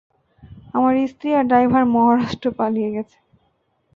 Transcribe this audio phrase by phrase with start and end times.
[0.75, 3.17] তার স্ত্রী আর ড্রাইভার মহারাষ্ট্র পালিয়ে গেছে।